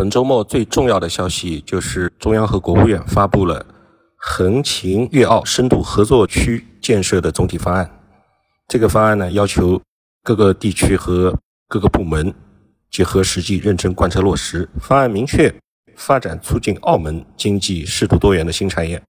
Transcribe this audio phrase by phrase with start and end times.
[0.00, 3.66] 本周末最重要的消息就是中央和国务院发布了
[4.16, 8.00] 横琴粤澳深度合作区建设的总体方案。
[8.66, 9.78] 这个方案呢，要求
[10.22, 12.32] 各个地区和各个部门
[12.90, 14.66] 结合实际认真贯彻落实。
[14.80, 15.54] 方案明确
[15.96, 19.02] 发展促进澳门经济适度多元的新产业，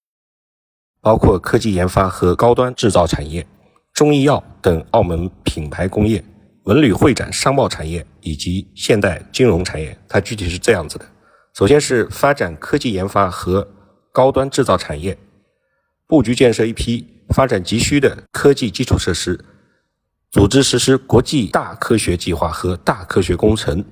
[1.00, 3.48] 包括科技研发和高端制造产业、
[3.94, 6.21] 中医药等澳门品牌工业。
[6.66, 11.05] 文旅会展商贸产业以及现代金融产业，它具体是这样子的：
[11.54, 13.68] 首先是发展科技研发和
[14.12, 15.18] 高端制造产业，
[16.05, 19.44] 布局建设一批发展急需的科技基础设施，
[20.30, 23.84] 组织实施国际大科学计划和大科学工程，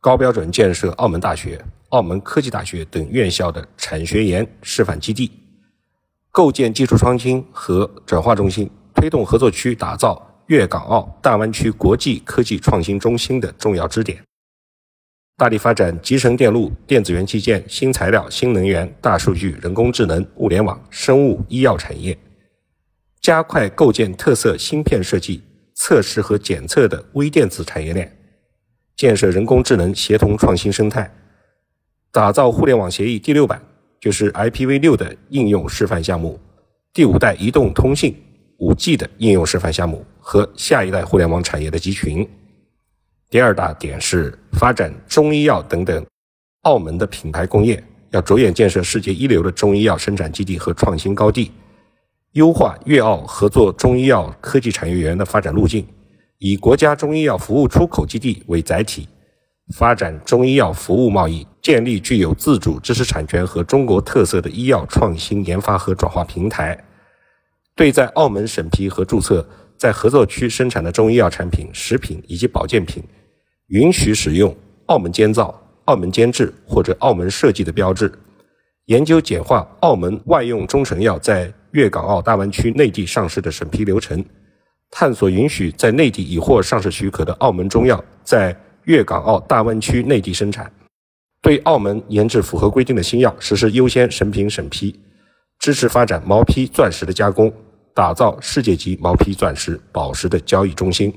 [0.00, 5.30] 高标准建设澳门大学、澳门科技大学等院校的产学研示范基地，
[6.32, 10.24] 构建技术创新和转化中心，推动合作区打造。
[10.48, 14.18] 粤港澳大湾区国际科技创新中心的重要支点，
[15.36, 22.18] 大力发展集成电路、电子元器件、新材料、新能源、大数据、人工智能、物联网、生物医药产业，
[23.20, 25.42] 加快构建特色芯片设计、
[25.74, 28.10] 测试和检测的微电子产业链，
[28.96, 31.12] 建设人工智能协同创新生态，
[32.10, 33.62] 打造互联网协议第六版，
[34.00, 36.40] 就是 IPv 六的应用示范项目，
[36.94, 38.16] 第五代移动通信。
[38.58, 42.28] 五 G 的应用示范项目和下一代互联网产业的集群。
[43.30, 46.04] 第二大点是发展中医药等等
[46.62, 51.52] 澳门的品牌工业，要着眼建设世界一流的中医药生产基地和创新高地，
[52.32, 55.86] 优化粤澳合作中医药科技产业园的发展路径，
[56.38, 59.08] 以国家中医药服务出口基地为载体，
[59.76, 66.76] 发展中医药服务贸易，建立具有自主知识产权和中国特色的医药创新研发和转化平台。
[67.78, 73.00] 对在澳门审批和注册在合作区生产的中医药产品、食品以及保健品，
[73.68, 74.52] 允许使用
[74.86, 78.12] “澳门监造”“澳门监制”或者“澳门设计”的标志。
[78.86, 84.24] 研究简化澳门外用中成药在粤港澳大湾区内地上市的审批流程，
[84.90, 90.68] 探索允许在内地已获上市许可的澳门中药在粤港澳大湾区内地生产。
[91.40, 94.98] 对澳门研制符合规定的新药实施优先审评审批，
[95.60, 97.52] 支持发展毛坯钻石的加工。
[97.98, 101.12] 打造世界级毛坯钻石、宝石的交易中心。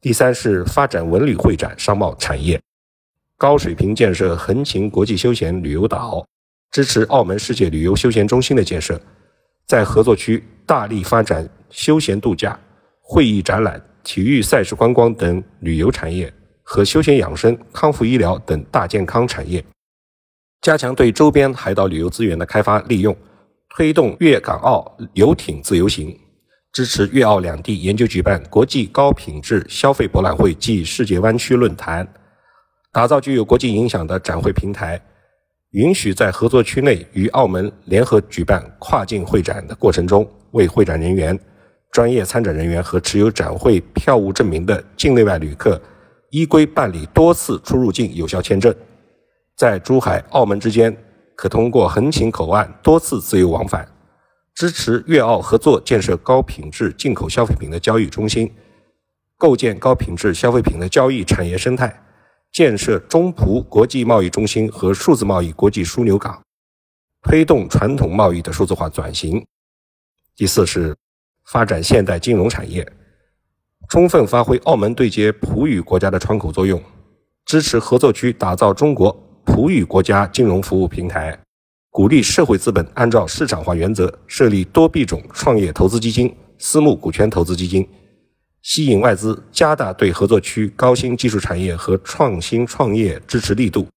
[0.00, 2.58] 第三是发展文旅会展商贸产业，
[3.36, 6.26] 高水平建设横琴国际休闲旅游岛，
[6.70, 8.98] 支持澳门世界旅游休闲中心的建设，
[9.66, 12.58] 在合作区大力发展休闲度假、
[13.02, 16.32] 会议展览、体育赛事观光等旅游产业
[16.62, 19.62] 和休闲养生、康复医疗等大健康产业，
[20.62, 23.14] 加强对周边海岛旅游资源的开发利用。
[23.76, 26.18] 推动粤港澳游艇自由行，
[26.72, 32.08] 支持粤澳两地研究举办国际高品质消费博览会暨世界湾区论坛，
[32.90, 34.98] 打造具有国际影响的展会平台，
[35.72, 41.38] 允许在合作区内与澳门联合举办跨境会展的过程中，为会展人员、
[41.92, 45.78] 专业参展人员和持有展会票务证明的境内外旅客
[46.30, 48.74] 依规办理多次出入境有效签证，
[49.54, 50.96] 在珠海、澳门之间。
[51.36, 53.86] 可通过横琴口岸多次自由往返，
[54.54, 58.50] 支持粤澳合作建设高品质进口消费品的交易中心，
[59.36, 62.02] 构建高品质消费品的交易产业生态，
[62.50, 66.42] 建设中葡国际贸易中心和数字贸易国际枢纽港，
[67.22, 69.44] 推动传统贸易的数字化转型。
[70.34, 70.96] 第四是
[71.44, 72.90] 发展现代金融产业，
[73.90, 76.82] 充分发挥澳门对接葡语国家的窗口作用，
[77.44, 79.22] 支持合作区打造中国。
[79.56, 81.34] 葡语国家金融服务平台，
[81.88, 87.88] 鼓励社会资本按照市场化原则设立多币种创业投资基金、私募股权投资基金，
[88.60, 93.88] 吸引外资，加大对合作区高新技术产业和创新创业支持力度，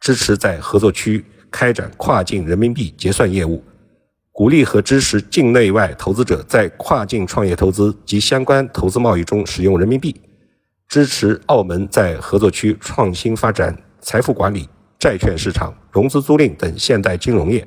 [0.00, 3.64] 支持在合作区开展跨境人民币结算业务，
[4.32, 10.14] 鼓励和支持境内外投资者在跨境创业投资及相关投资贸易中使用人民币，
[10.86, 14.68] 支持澳门在合作区创新发展财富管理。
[15.06, 17.64] 债券市场、融资租赁等现代金融业，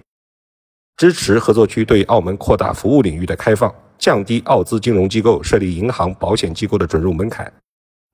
[0.97, 7.49] 支持合作区对澳门扩大服务领域的开放，降低澳资金融机构设立银行、保险机构的准入门槛，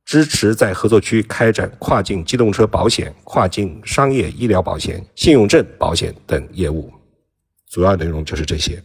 [0.06, 6.94] 支持在合作区开展跨境机动车保险、跨境商业医疗保险、信用证保险等业务。
[7.72, 8.80] 主要内容就是这些。